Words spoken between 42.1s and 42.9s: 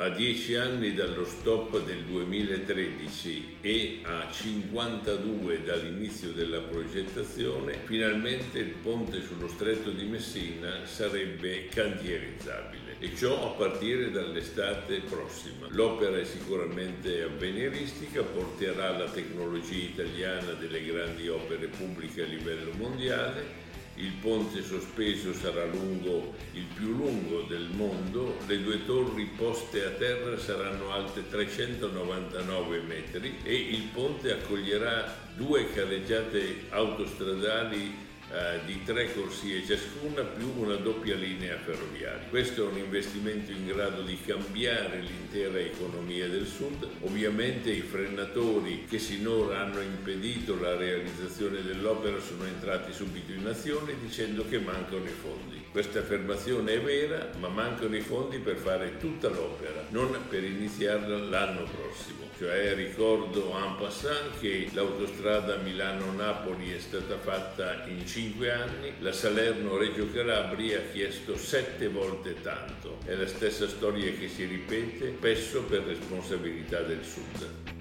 Questo è un